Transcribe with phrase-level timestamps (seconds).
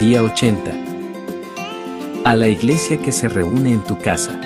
[0.00, 0.72] Día 80.
[2.24, 4.40] A la iglesia que se reúne en tu casa.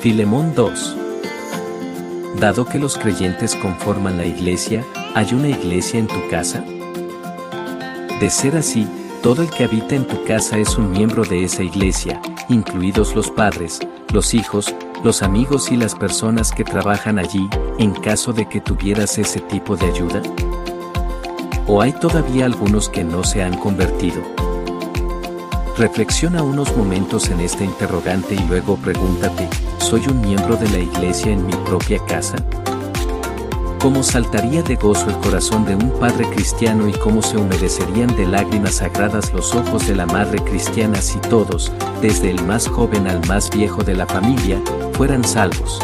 [0.00, 0.96] Filemón 2.
[2.40, 4.82] Dado que los creyentes conforman la iglesia,
[5.14, 6.64] ¿hay una iglesia en tu casa?
[8.18, 8.88] De ser así,
[9.22, 12.18] todo el que habita en tu casa es un miembro de esa iglesia,
[12.48, 13.78] incluidos los padres,
[14.10, 17.46] los hijos, los amigos y las personas que trabajan allí,
[17.78, 20.22] en caso de que tuvieras ese tipo de ayuda.
[21.66, 24.22] ¿O hay todavía algunos que no se han convertido?
[25.76, 29.48] Reflexiona unos momentos en este interrogante y luego pregúntate,
[29.78, 32.36] ¿soy un miembro de la iglesia en mi propia casa?
[33.84, 38.26] cómo saltaría de gozo el corazón de un padre cristiano y cómo se humedecerían de
[38.26, 43.20] lágrimas sagradas los ojos de la madre cristiana si todos, desde el más joven al
[43.26, 44.58] más viejo de la familia,
[44.94, 45.80] fueran salvos.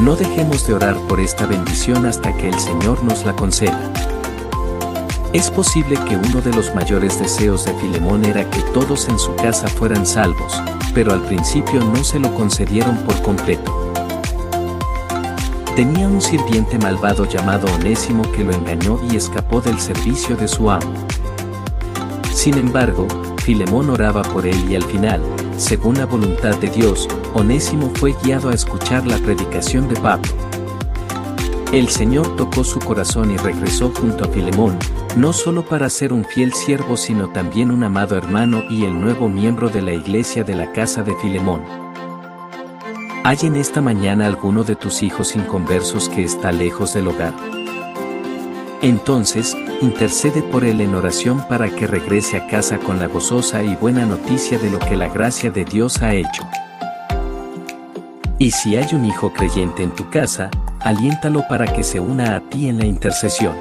[0.00, 3.92] No dejemos de orar por esta bendición hasta que el Señor nos la conceda.
[5.36, 9.36] Es posible que uno de los mayores deseos de Filemón era que todos en su
[9.36, 10.62] casa fueran salvos,
[10.94, 13.92] pero al principio no se lo concedieron por completo.
[15.74, 20.70] Tenía un sirviente malvado llamado Onésimo que lo engañó y escapó del servicio de su
[20.70, 20.90] amo.
[22.32, 23.06] Sin embargo,
[23.44, 25.20] Filemón oraba por él y al final,
[25.58, 30.32] según la voluntad de Dios, Onésimo fue guiado a escuchar la predicación de Pablo.
[31.76, 34.78] El Señor tocó su corazón y regresó junto a Filemón,
[35.14, 39.28] no solo para ser un fiel siervo sino también un amado hermano y el nuevo
[39.28, 41.60] miembro de la iglesia de la casa de Filemón.
[43.24, 47.34] ¿Hay en esta mañana alguno de tus hijos inconversos que está lejos del hogar?
[48.80, 53.76] Entonces, intercede por él en oración para que regrese a casa con la gozosa y
[53.76, 56.42] buena noticia de lo que la gracia de Dios ha hecho.
[58.38, 62.40] Y si hay un hijo creyente en tu casa, aliéntalo para que se una a
[62.40, 63.54] ti en la intercesión.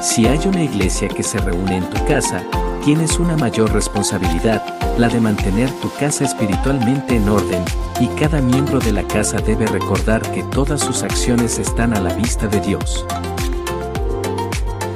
[0.00, 2.42] Si hay una iglesia que se reúne en tu casa,
[2.84, 4.62] tienes una mayor responsabilidad,
[4.96, 7.64] la de mantener tu casa espiritualmente en orden,
[8.00, 12.14] y cada miembro de la casa debe recordar que todas sus acciones están a la
[12.14, 13.04] vista de Dios.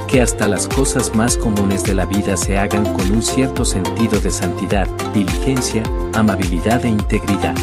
[0.06, 4.20] Que hasta las cosas más comunes de la vida se hagan con un cierto sentido
[4.20, 5.82] de santidad, diligencia,
[6.14, 7.54] amabilidad e integridad.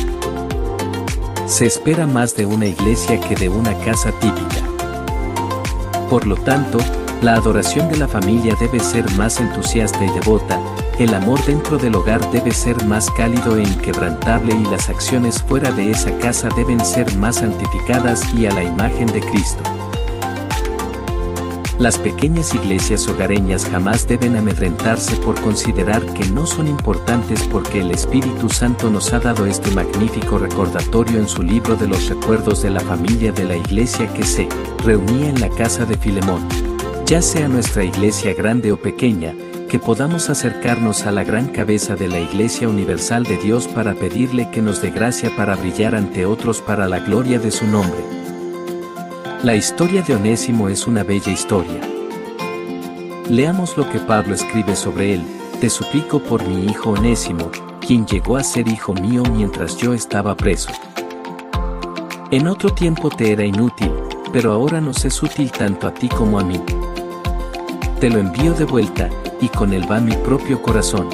[1.48, 4.68] Se espera más de una iglesia que de una casa típica.
[6.10, 6.78] Por lo tanto,
[7.22, 10.60] la adoración de la familia debe ser más entusiasta y devota,
[11.00, 15.72] el amor dentro del hogar debe ser más cálido e inquebrantable y las acciones fuera
[15.72, 19.64] de esa casa deben ser más santificadas y a la imagen de Cristo.
[21.80, 27.92] Las pequeñas iglesias hogareñas jamás deben amedrentarse por considerar que no son importantes porque el
[27.92, 32.72] Espíritu Santo nos ha dado este magnífico recordatorio en su libro de los recuerdos de
[32.72, 34.50] la familia de la iglesia que se
[34.84, 36.48] reunía en la casa de Filemón
[37.08, 39.34] ya sea nuestra iglesia grande o pequeña,
[39.70, 44.52] que podamos acercarnos a la gran cabeza de la Iglesia Universal de Dios para pedirle
[44.52, 48.17] que nos dé gracia para brillar ante otros para la gloria de su nombre.
[49.44, 51.82] La historia de Onésimo es una bella historia.
[53.30, 55.24] Leamos lo que Pablo escribe sobre él,
[55.60, 57.52] te suplico por mi hijo Onésimo,
[57.86, 60.72] quien llegó a ser hijo mío mientras yo estaba preso.
[62.32, 63.92] En otro tiempo te era inútil,
[64.34, 66.62] pero ahora nos es útil tanto a ti como a mí
[68.00, 69.10] te lo envío de vuelta,
[69.42, 71.10] y con él va mi propio corazón.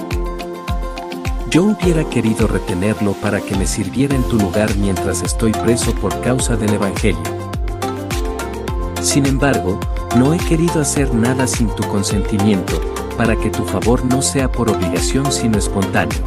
[1.49, 6.19] Yo hubiera querido retenerlo para que me sirviera en tu lugar mientras estoy preso por
[6.21, 7.42] causa del Evangelio.
[9.03, 9.81] Sin embargo,
[10.15, 12.79] no he querido hacer nada sin tu consentimiento,
[13.17, 16.23] para que tu favor no sea por obligación sino espontáneo.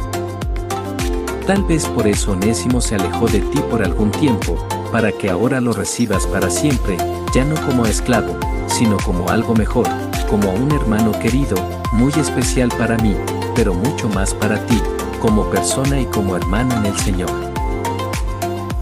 [1.47, 5.59] Tal vez por eso Onésimo se alejó de ti por algún tiempo, para que ahora
[5.59, 6.97] lo recibas para siempre,
[7.33, 9.87] ya no como esclavo, sino como algo mejor,
[10.29, 11.55] como un hermano querido,
[11.93, 13.15] muy especial para mí,
[13.55, 14.79] pero mucho más para ti,
[15.19, 17.31] como persona y como hermano en el Señor.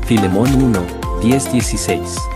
[0.05, 0.79] Filemón 1,
[1.21, 2.34] 10-16